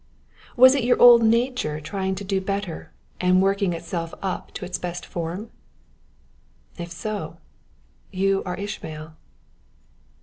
Was 0.57 0.73
it 0.73 0.83
your 0.83 0.99
old 0.99 1.21
nature 1.21 1.79
trying 1.79 2.15
to 2.15 2.23
The 2.23 2.29
Two 2.29 2.35
Seeds. 2.37 2.47
9 2.47 2.55
do 2.55 2.61
better, 2.65 2.91
and 3.19 3.39
working 3.39 3.73
itself 3.73 4.15
up 4.19 4.51
to 4.55 4.65
its 4.65 4.79
best 4.79 5.05
form? 5.05 5.51
If 6.79 6.89
so, 6.91 7.37
you 8.11 8.41
are 8.43 8.55
Ishmael. 8.57 9.13